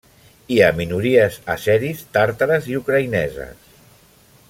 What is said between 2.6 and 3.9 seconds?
i ucraïneses.